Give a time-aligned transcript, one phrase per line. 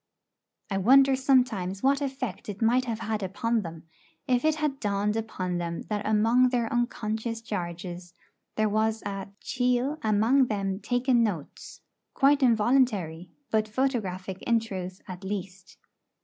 [0.71, 3.83] I wonder sometimes what effect it might have had upon them,
[4.27, 8.15] if it had dawned upon them that among their unconscious charges
[8.55, 11.81] there was a 'chiel amang them takin' notes,'
[12.15, 15.77] quite involuntary, but photographic in truth at least.